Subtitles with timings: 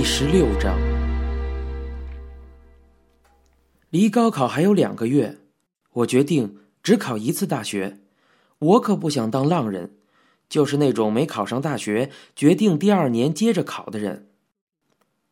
[0.00, 0.78] 第十六章，
[3.90, 5.36] 离高考还有两个月，
[5.92, 8.00] 我决定只考一次大学。
[8.60, 9.98] 我可不想当浪人，
[10.48, 14.30] 就是那种没考上大学，决定第二年接着考的人。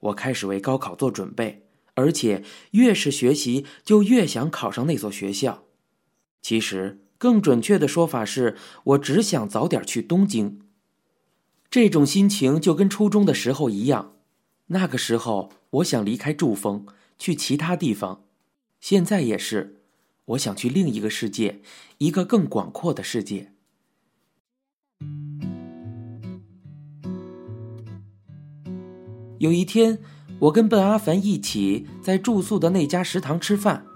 [0.01, 1.63] 我开始为高考做准备，
[1.95, 5.65] 而且越是学习，就越想考上那所学校。
[6.43, 8.55] 其实，更准确的说法是，
[8.85, 10.61] 我只想早点去东京。
[11.71, 14.17] 这种心情就跟初中的时候一样。
[14.69, 16.85] 那个时候，我想离开祝峰，
[17.19, 18.23] 去其他地方。
[18.81, 19.81] 现在也是，
[20.27, 21.61] 我想去另一个世界，
[21.99, 23.53] 一个更广阔的世界。
[29.39, 29.99] 有一天，
[30.41, 33.87] 我跟笨阿凡一起在住宿的那家食堂吃饭，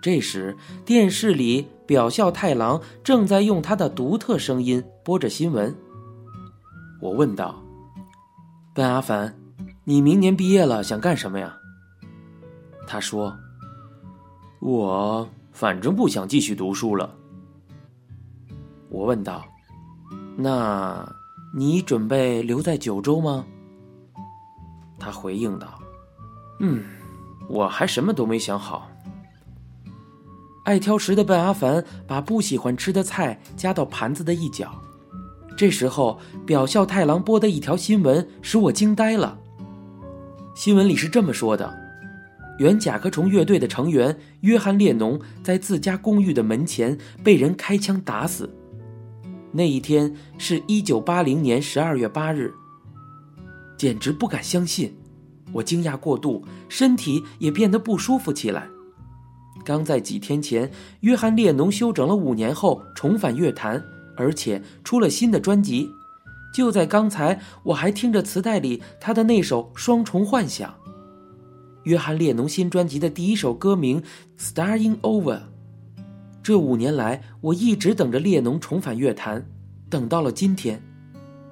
[0.00, 5.74] 这时电视里表孝太郎正在用他的独特声音播着新闻。
[7.00, 7.60] 我问道
[8.72, 9.36] ：“笨阿凡。”
[9.84, 11.58] 你明年毕业了，想干什么呀？
[12.86, 13.36] 他说
[14.60, 17.12] ：“我反正不想继续读书了。”
[18.88, 19.44] 我问道
[20.36, 21.04] ：“那
[21.52, 23.44] 你准备留在九州吗？”
[25.00, 25.80] 他回应道
[26.60, 26.84] ：“嗯，
[27.48, 28.88] 我还什么都没想好。”
[30.64, 34.72] 爱挑食的笨阿凡把不喜欢吃的菜夹到盘子的一角。
[35.56, 39.38] 这时候，表孝太郎播的一条新闻使我惊呆了。
[40.54, 41.74] 新闻里是这么说的：
[42.58, 48.54] 原甲壳虫乐队的成员约翰列侬在自家公寓的门前被人开枪打死。
[49.50, 52.52] 那一天是一九八零年十二月八日，
[53.78, 54.92] 简直不敢相信！
[55.52, 58.68] 我惊讶过度，身体也变得不舒服起来。
[59.64, 63.82] 刚在几天前，约翰列侬休整了五年后重返乐坛，
[64.18, 65.88] 而且出了新的专辑。
[66.52, 70.70] 就在刚才，我还听着磁带里他的那首《双重幻想》。
[71.84, 74.02] 约翰列侬新专辑的第一首歌名
[74.38, 75.38] 《Starting Over》。
[76.42, 79.48] 这五年来，我一直等着列侬重返乐坛，
[79.88, 80.82] 等到了今天。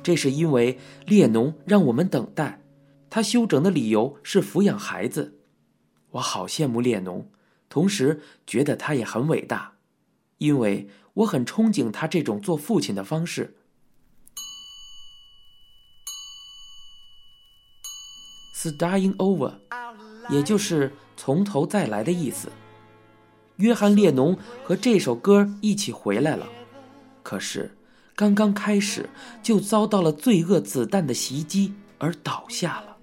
[0.02, 2.60] 这是因为列侬让我们等待。
[3.08, 5.38] 他休整的理由是抚养孩子。
[6.12, 7.28] 我好羡慕列侬，
[7.68, 9.72] 同时觉得他也很伟大，
[10.38, 13.56] 因为我很憧憬他这种做父亲的方式。
[18.62, 19.52] Starting over，
[20.28, 22.50] 也就是从头再来的意思。
[23.56, 26.46] 约翰列侬和这首歌一起回来了，
[27.22, 27.74] 可是
[28.14, 29.08] 刚刚开始
[29.42, 32.96] 就遭到了罪恶子弹的袭击而倒下了。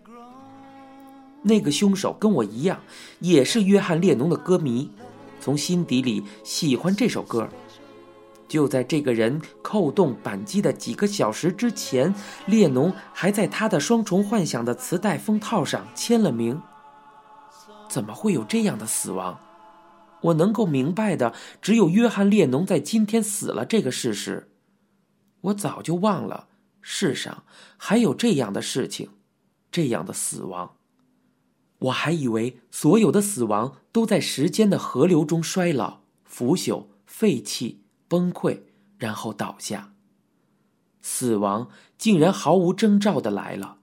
[1.41, 2.79] 那个凶手跟我一样，
[3.17, 4.91] 也是约翰列侬的歌迷，
[5.39, 7.49] 从心底里喜欢这首歌。
[8.47, 12.13] 就在这个人扣动扳机的几个小时之前，
[12.45, 16.61] 列侬还在他的《双重幻想》的磁带封套上签了名。
[17.89, 19.39] 怎么会有这样的死亡？
[20.21, 24.49] 我能够明白的只有约翰列侬在今天死了这个事实。
[25.41, 26.47] 我早就忘了
[26.81, 27.43] 世上
[27.77, 29.11] 还有这样的事情，
[29.71, 30.75] 这样的死亡。
[31.79, 37.83] 我还以为所有的死亡都在时间的河流中衰老、腐朽、废弃。
[38.07, 38.61] 崩溃，
[38.97, 39.93] 然后倒下。
[41.01, 43.77] 死亡竟然毫无征兆的来了。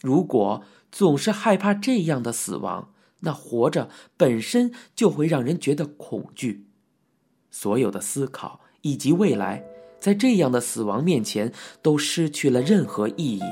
[0.00, 0.62] 如果
[0.92, 6.68] 总是害怕这样的死亡，那活着本身就会让人觉得恐惧。
[7.50, 9.64] 所有的思考以及未来，
[9.98, 13.42] 在这样的死亡面前都失去了任何意义。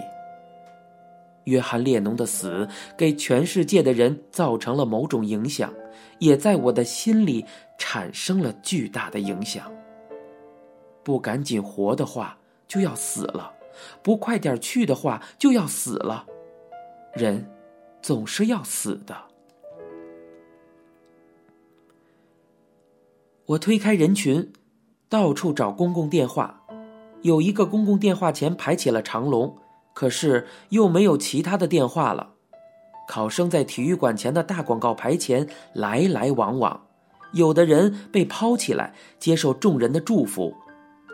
[1.45, 5.73] 约翰列侬的死给全世界的人造成了某种影响，
[6.19, 7.47] 也在我的心里
[7.79, 9.73] 产生了巨大的影响。
[11.03, 13.53] 不赶紧活的话，就要死了；
[14.03, 16.27] 不快点去的话，就要死了。
[17.15, 17.51] 人
[18.01, 19.17] 总是要死的。
[23.47, 24.53] 我推开人群，
[25.09, 26.63] 到处找公共电话。
[27.23, 29.59] 有一个公共电话前排起了长龙，
[29.93, 32.35] 可是又没有其他的电话了。
[33.09, 36.87] 考生在体育馆前的大广告牌前来来往往，
[37.33, 40.55] 有的人被抛起来，接受众人的祝福。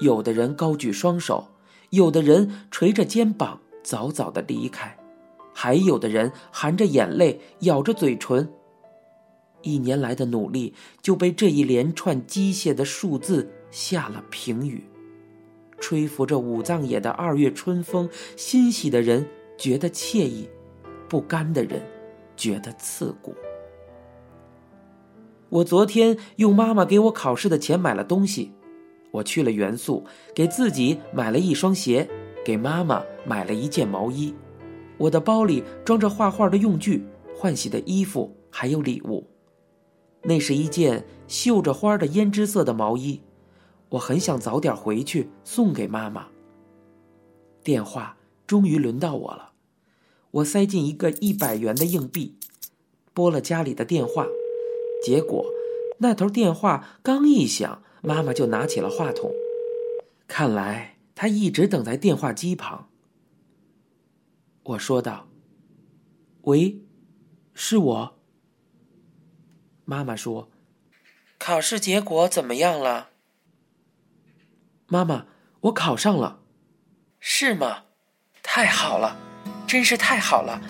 [0.00, 1.48] 有的人高举双手，
[1.90, 4.96] 有的人垂着肩膀早早的离开，
[5.52, 8.48] 还有的人含着眼泪咬着嘴唇。
[9.62, 10.72] 一年来的努力
[11.02, 14.84] 就被这一连串机械的数字下了评语。
[15.80, 20.48] 吹拂着武藏野的二月春风，欣喜的人觉得惬意，
[21.08, 21.82] 不甘的人
[22.36, 23.34] 觉得刺骨。
[25.48, 28.52] 我昨天用妈妈给我考试的钱买了东西。
[29.10, 32.08] 我去了元素，给自己买了一双鞋，
[32.44, 34.34] 给妈妈买了一件毛衣。
[34.96, 37.06] 我的包里装着画画的用具、
[37.36, 39.26] 换洗的衣服，还有礼物。
[40.22, 43.20] 那是一件绣着花的胭脂色的毛衣，
[43.90, 46.26] 我很想早点回去送给妈妈。
[47.62, 48.16] 电话
[48.46, 49.52] 终于轮到我了，
[50.32, 52.34] 我塞进一个一百元的硬币，
[53.14, 54.26] 拨了家里的电话，
[55.04, 55.44] 结果
[55.98, 59.30] 那头电话刚一响，妈妈就拿起了话筒。
[60.26, 62.88] 看来她一直等在电话机旁。
[64.62, 65.28] 我说道
[66.48, 66.80] ：“喂，
[67.52, 68.18] 是我。”
[69.84, 70.48] 妈妈说
[71.38, 73.10] ：“考试结果怎么样了？”
[74.88, 75.26] 妈妈，
[75.60, 76.40] 我考上了。
[77.20, 77.84] 是吗？
[78.42, 79.18] 太好了，
[79.66, 80.62] 真是太好了！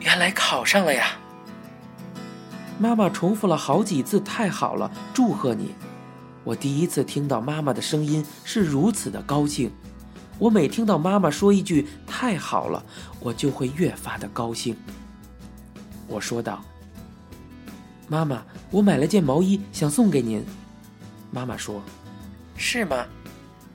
[0.00, 1.18] 原来考上了呀。
[2.78, 5.74] 妈妈重复了好几次：“太好了，祝贺你！”
[6.46, 9.68] 我第一次听到妈妈的声音是如此的高兴。
[10.38, 12.84] 我每听到妈妈说一句“太好了”，
[13.18, 14.76] 我就会越发的高兴。
[16.06, 16.64] 我说道
[18.06, 20.40] ：“妈妈，我买了件毛衣，想送给您。”
[21.32, 21.82] 妈妈说
[22.56, 23.04] ：“是吗？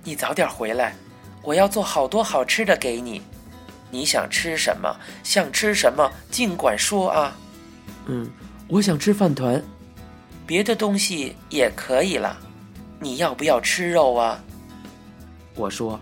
[0.05, 0.95] 你早点回来，
[1.43, 3.21] 我要做好多好吃的给你。
[3.89, 4.95] 你想吃什么？
[5.23, 6.09] 想吃什么？
[6.29, 7.35] 尽管说啊。
[8.07, 8.31] ”“嗯，
[8.69, 9.61] 我想吃饭团，
[10.47, 12.37] 别的东西也可以了。
[13.01, 14.39] 你要不要吃肉啊？”
[15.55, 15.99] 我说。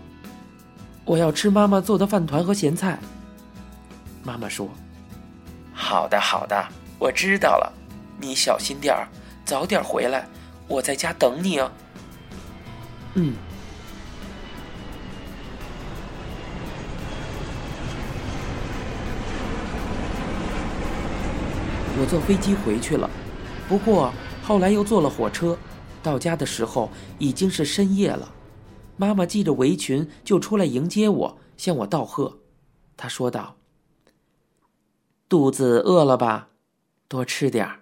[1.06, 2.96] 我要吃妈妈做的饭团和咸菜。
[4.22, 4.68] 妈妈说
[5.74, 6.68] ：“好的，好的，
[7.00, 7.72] 我知道了。
[8.20, 9.08] 你小心点儿，
[9.44, 10.24] 早点回来，
[10.68, 11.72] 我在家等你哦。”
[13.14, 13.34] 嗯。
[21.98, 23.10] 我坐飞机回去了，
[23.68, 24.12] 不过
[24.44, 25.58] 后来又坐了火车，
[26.02, 28.32] 到家的时候已经是深夜了。
[28.96, 32.40] 妈妈系着围裙就出来迎接我，向我道贺。
[32.96, 33.56] 她说道
[35.28, 36.48] ：“肚子饿了吧？
[37.08, 37.80] 多吃点儿。”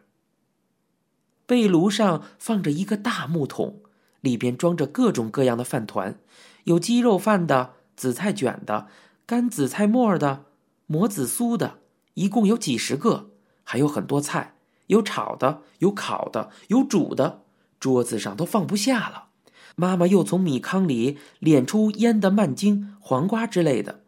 [1.44, 3.80] 被炉上放着一个大木桶，
[4.20, 6.20] 里边装着各种各样的饭团，
[6.64, 8.86] 有鸡肉饭的、紫菜卷的、
[9.26, 10.44] 干紫菜末的、
[10.86, 11.78] 磨子酥的，
[12.14, 13.30] 一共有几十个，
[13.64, 14.56] 还有很多菜，
[14.88, 17.42] 有炒的，有烤的，有煮的，
[17.78, 19.28] 桌子上都放不下了。
[19.76, 24.02] 妈妈又从米糠里敛出腌的蔓茎、黄瓜之类的，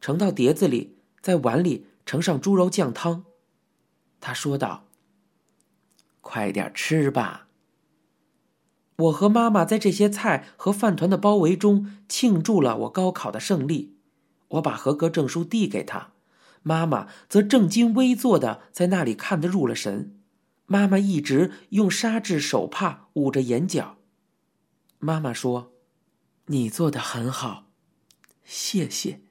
[0.00, 3.24] 盛到碟子里，在碗里盛上猪肉酱汤。
[4.20, 4.84] 她说道
[6.22, 7.48] ：“快点吃吧。”
[8.96, 13.94] 我和妈妈在这些菜和饭团的包围中庆祝了我高考的胜利。
[14.48, 16.12] 我把合格证书递给她，
[16.62, 20.17] 妈妈则正襟危坐的在那里看得入了神。
[20.70, 23.96] 妈妈一直用纱质手帕捂着眼角。
[24.98, 25.72] 妈妈说
[26.46, 27.64] ：“你做的很好，
[28.44, 29.22] 谢谢。”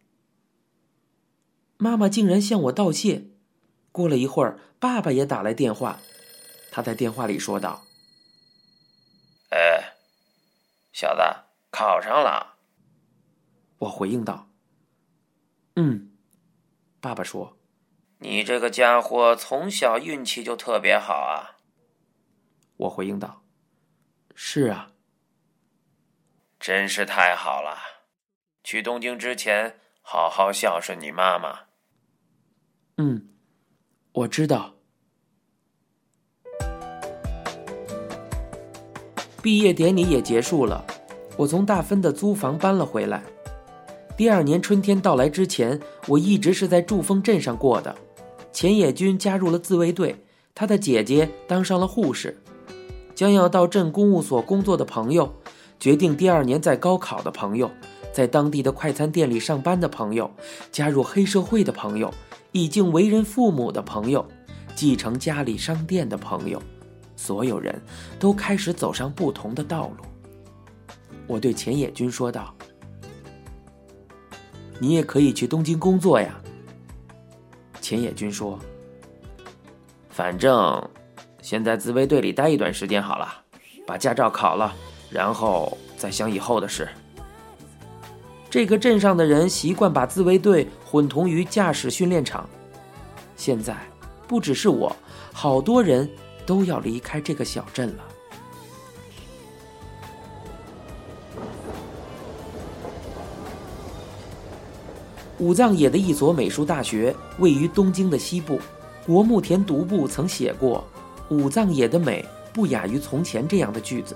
[1.77, 3.27] 妈妈竟然向我道谢。
[3.91, 5.99] 过了一会儿，爸爸也打来电话，
[6.71, 7.83] 他在电话里说道
[9.49, 9.93] ：“哎，
[10.91, 11.21] 小子，
[11.69, 12.55] 考上了。”
[13.77, 14.49] 我回应道
[15.77, 16.09] ：“嗯。”
[16.99, 17.55] 爸爸说
[18.19, 21.57] ：“你这个家伙从小运气就特别好啊。”
[22.77, 23.43] 我回应道
[24.35, 24.91] ：“是啊。”
[26.59, 27.77] 真是太好了！
[28.63, 31.59] 去东京之前，好好孝顺你妈妈。
[32.97, 33.29] 嗯，
[34.11, 34.73] 我知道。
[39.41, 40.83] 毕业典礼也结束了，
[41.37, 43.23] 我从大分的租房搬了回来。
[44.17, 47.95] 第二年春天到来之前，我一直是在祝丰镇上过的。
[48.57, 50.23] 钱野君加入了自卫队，
[50.55, 52.41] 他的姐姐当上了护士，
[53.13, 55.31] 将要到镇公务所工作的朋友。
[55.79, 57.69] 决定第二年再高考的朋友，
[58.11, 60.31] 在当地的快餐店里上班的朋友，
[60.71, 62.11] 加入黑社会的朋友，
[62.51, 64.27] 已经为人父母的朋友，
[64.73, 66.59] 继承家里商店的朋友，
[67.15, 67.79] 所有人
[68.19, 70.03] 都开始走上不同的道路。
[71.27, 72.55] 我对钱野君说道
[74.81, 76.41] ：“你也可以去东京工作呀。”
[77.87, 78.59] 钱野君说
[80.11, 80.85] ：“反正
[81.41, 83.33] 先在自卫队里待一段时间好了，
[83.85, 84.75] 把驾照考了。”
[85.09, 86.85] 然后再想以后的事。
[88.49, 92.45] 这个镇上的人习惯把自卫队混同于驾驶训练场。
[93.37, 93.77] 现在，
[94.27, 94.93] 不只是我，
[95.31, 96.09] 好多人
[96.45, 98.03] 都要离开这个小镇了。
[105.39, 108.59] 武藏野的一所美术大学位于东京的西部。
[109.05, 110.85] 国木田独步曾写过
[111.29, 114.15] ：“武藏野的美不亚于从前”这样的句子。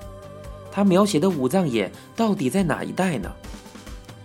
[0.72, 3.32] 他描写的武藏野到底在哪一带呢？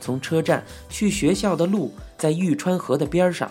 [0.00, 3.50] 从车站去学校的路在玉川河的边上。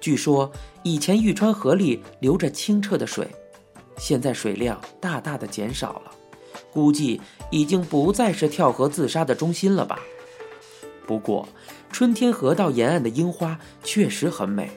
[0.00, 0.50] 据说
[0.82, 3.26] 以前玉川河里流着清澈的水，
[3.96, 6.10] 现在水量大大的减少了，
[6.72, 9.98] 估计已经不再是跳河自杀的中心了吧。
[11.06, 11.48] 不过，
[11.92, 14.70] 春天河道沿岸的樱花确实很美。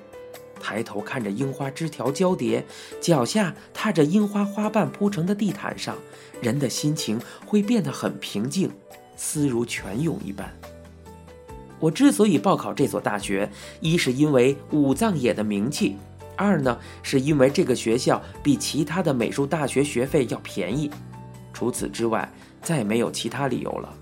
[0.59, 2.65] 抬头看着樱花枝条交叠，
[2.99, 5.95] 脚下踏着樱花花瓣铺成的地毯上，
[6.41, 8.69] 人的心情会变得很平静，
[9.15, 10.51] 思如泉涌一般。
[11.79, 15.95] 我之所以报考这所大学，一是因为武藏野的名气，
[16.35, 20.89] 二呢是因为这个学校比其他的美术大学学费要便宜。
[21.53, 22.29] 除此之外，
[22.61, 23.93] 再没有其他理由了。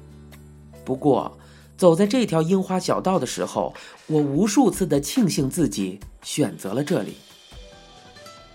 [0.85, 1.37] 不过，
[1.77, 3.73] 走在这条樱花小道的时候，
[4.07, 7.15] 我无数次的庆幸自己选择了这里。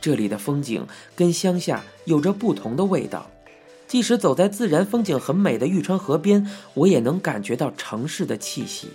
[0.00, 3.30] 这里的风景跟乡下有着不同的味道，
[3.86, 8.88] 即使走在自然风景很美的玉川河边，我也能感觉到城市的气息。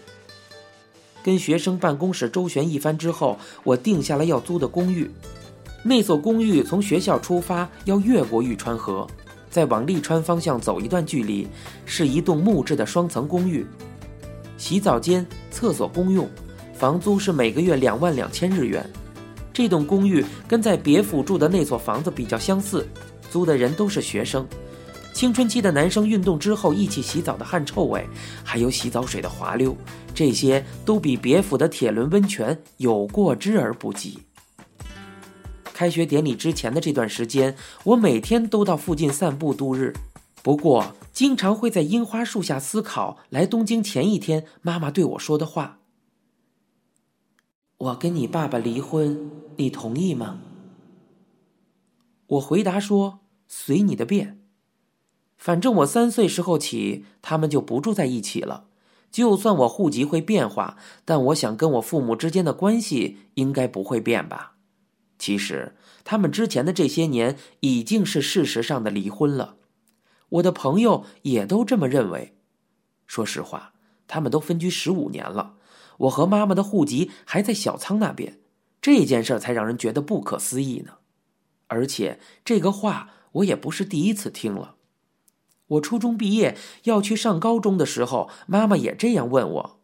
[1.24, 5.10] 跟学生办公室周旋一番之后，我定下了要租的公寓。
[5.84, 9.08] 那所公寓从学校出发要越过玉川河，
[9.51, 11.48] 再往利川方向走一段距离，
[11.86, 13.63] 是一栋木质的双层公寓。
[14.58, 16.30] 洗澡间、厕所公用，
[16.74, 18.86] 房租是每个月两万两千日元。
[19.54, 22.88] 这栋公寓跟在别府住的那所房子比较相似，
[23.30, 24.46] 租的人都是学生。
[25.14, 28.06] 青春期的男生运动之后一起洗澡的汗臭味，
[28.44, 29.74] 还有洗澡水的滑溜，
[30.14, 34.20] 这些都比别府的铁轮温泉有过之而不及。
[35.74, 39.94] 开学典礼之前的这段时间，我每天都到附近散步度日。
[40.46, 45.80] 不过，经常会在樱花树下思考来东京前一天妈妈对我说的话
[47.80, 50.38] ：“我跟你爸爸离婚，你同意吗？”
[52.38, 54.40] 我回答说：“随你的便。
[55.36, 58.68] 反正我三岁时候起，他们就不住在一起了。
[59.10, 64.58] 就算我户籍会变化，但我想跟我父母之间的关系应该不会变吧。
[65.18, 69.56] 其实，他们之前的这些年已经是事实上的离婚了。”
[70.29, 72.38] 我的朋友也都这么认为。
[73.08, 73.74] 说实话，
[74.08, 75.55] 他们都分居十五年了，
[76.00, 78.39] 我和妈妈的户籍还在小仓那边，
[78.82, 80.94] 这件事才让人觉得不可思议呢。
[81.67, 84.75] 而且这个话我也不是第一次听了。
[85.67, 89.79] 我初中毕业要去上高中的时候，妈妈也这样问我：“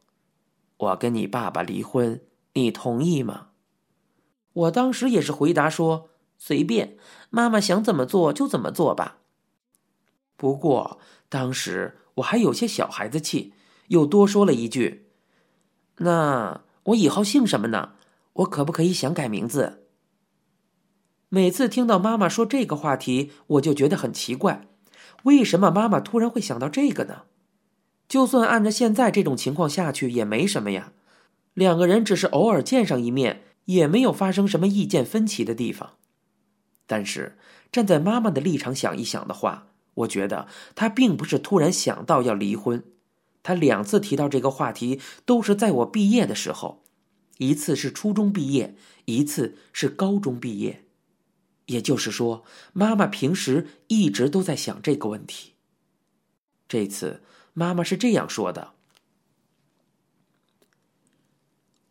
[0.78, 2.22] 我跟你爸爸离婚，
[2.54, 3.48] 你同意吗？”
[4.54, 6.98] 我当时也是回答说：“随便，
[7.30, 9.20] 妈妈想怎么做就怎么做吧。”
[10.42, 10.98] 不过
[11.30, 13.54] 当时我还有些小孩子气，
[13.90, 15.06] 又多说了一句
[16.02, 17.92] ：“那我以后姓什么呢？
[18.34, 19.86] 我可不可以想改名字？”
[21.30, 24.68] 每次听到妈妈说这个话题，我就觉得很奇怪，
[25.26, 27.26] 为什么妈妈突然会想到这个呢？
[28.08, 30.92] 就算按照现在这种情况下去也没什么呀，
[31.54, 35.98] 两个人只是偶尔见上一面，也没有发生什么意见分歧的地方。
[36.88, 37.38] 但是
[37.72, 42.84] 站在妈妈的立场想一想的话，我觉得他并不是突然想到要离婚，
[43.44, 46.84] 他两次提到这个话题都是在我毕业的时候，
[47.38, 50.86] 一次是初中毕业，一次是高中毕业，
[51.66, 52.44] 也就是说，
[52.74, 55.54] 妈妈平时一直都在想这个问题。
[56.68, 57.22] 这次
[57.54, 58.74] 妈妈是这样说的：“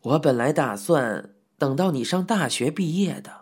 [0.01, 3.40] 我本来打算等到你上大学毕业的。”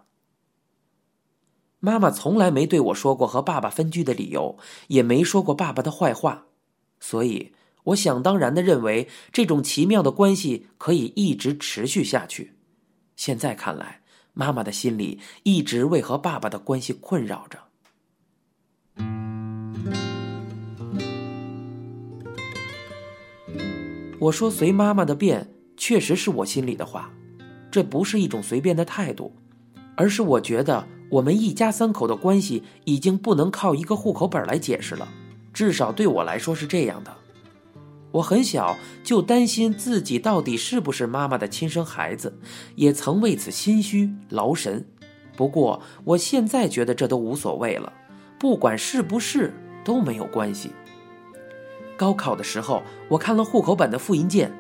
[1.82, 4.58] 妈妈从来没对我说过和爸爸分居的理由，
[4.88, 6.48] 也没说过爸爸的坏话，
[7.00, 7.54] 所以
[7.86, 12.56] 我想当然的认为这种奇妙的关系可以一直持续下去。
[13.16, 14.02] 现在看来，
[14.34, 17.60] 妈妈的心里一直为和爸爸的关系困扰着。
[24.20, 27.10] 我说随妈妈的便，确实是我心里的话，
[27.72, 29.34] 这不是一种随便的态度，
[29.96, 30.86] 而是我觉得。
[31.10, 35.08] 我们一家三口的关系已经不能靠一个户口本来解释了，
[35.54, 37.16] 至少对我来说是这样的。
[38.12, 42.40] 我很小就担心自己到底是不是妈妈的亲生孩子，
[42.76, 44.86] 也曾为此心虚劳神。
[45.36, 47.94] 不过我现在觉得这都无所谓了，
[48.40, 50.72] 不管是不是都没有关系。
[51.96, 54.52] 高考的时候，我看了户口本的复印件，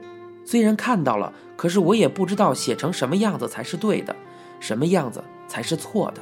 [0.45, 4.15] 虽然看到了，可是我也不知道写成什么样子才是对的，
[4.59, 6.21] 什么样子才是错的。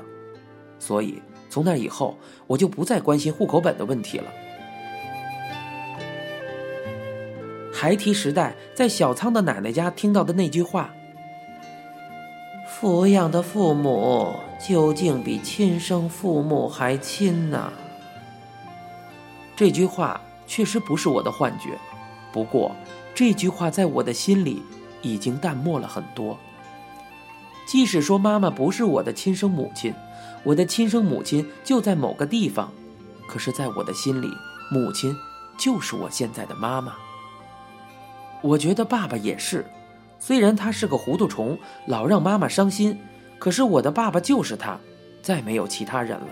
[0.80, 4.26] 所以，从那以后，我就不再关心户口本的问题了。
[7.74, 10.94] 孩提时代在小仓的奶奶家听到的那句话
[12.68, 17.72] ：“抚养的父母究竟比亲生父母还亲呢？”
[19.56, 21.78] 这句话确实不是我的幻觉，
[22.32, 22.76] 不过
[23.14, 24.62] 这句话在我的心里
[25.02, 26.38] 已经淡漠了很多。
[27.68, 29.94] 即使说妈妈不是我的亲生母亲，
[30.44, 32.72] 我的亲生母亲就在某个地方，
[33.28, 34.30] 可是，在我的心里，
[34.72, 35.14] 母亲
[35.60, 36.94] 就是我现在的妈妈。
[38.42, 39.66] 我觉得爸爸也是，
[40.18, 41.58] 虽然他是个糊涂虫，
[41.88, 42.98] 老让妈妈伤心，
[43.38, 44.80] 可是我的爸爸就是他，
[45.22, 46.28] 再没有其他人了。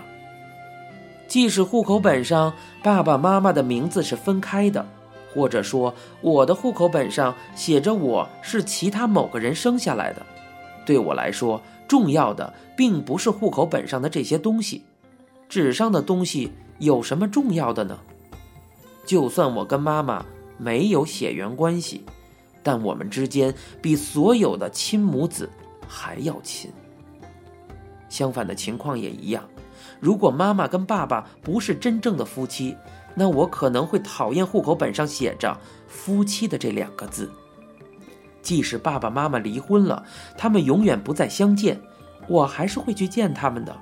[1.27, 4.86] 即使户口本上爸爸妈妈的名字是分开的，
[5.34, 10.25] 或者说我的户口本上写着我是其他某个人生下来的，
[10.86, 14.84] 对我来说，重要的并不是户口本上的这些东西，
[15.50, 18.00] 纸上的东西有什么重要的呢？
[19.06, 20.25] 就算我跟妈妈
[20.58, 22.04] 没有血缘关系，
[22.63, 25.50] 但我们之间比所有的亲母子
[25.88, 26.72] 还要亲。
[28.10, 29.44] 相反的情况也一样。
[30.00, 32.75] 如果妈妈跟爸爸不是真正的夫妻，
[33.13, 37.30] 那我可能会讨厌户口本上写着“夫妻”的这两个字。
[38.45, 40.03] 即使爸爸妈妈离婚了，
[40.37, 41.81] 他们永远不再相见，
[42.27, 43.75] 我还是会去见他们的，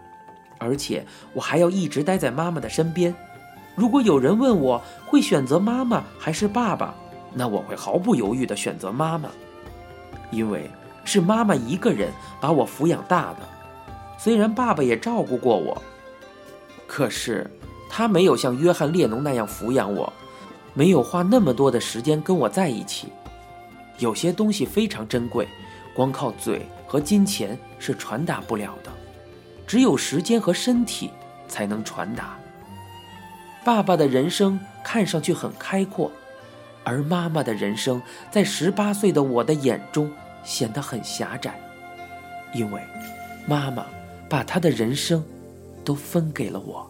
[0.58, 3.14] 而且我还要一直待在妈妈的身边。
[3.76, 6.96] 如果有人问我会选择妈妈还是爸爸，
[7.34, 9.28] 那我会毫不犹豫地选择妈妈，
[10.32, 10.72] 因为
[11.04, 13.40] 是妈妈一个人把我抚养大的，
[14.18, 15.84] 虽然爸爸也照顾过我。
[16.88, 17.52] 可是，
[17.90, 20.14] 他没有像约翰列侬那样抚养我，
[20.74, 23.10] 没有花那么多的时间跟我在一起。
[24.00, 25.48] 有些东西非常珍贵，
[25.94, 28.92] 光靠嘴和金钱是传达不了的，
[29.66, 31.10] 只有时间和身体
[31.48, 32.38] 才能传达。
[33.64, 36.12] 爸爸的人生看上去很开阔，
[36.84, 40.12] 而妈妈的人生在十八岁的我的眼中
[40.44, 41.60] 显得很狭窄，
[42.54, 42.82] 因为
[43.48, 43.86] 妈妈
[44.30, 45.24] 把她的人生。
[45.86, 46.90] 都分给了我。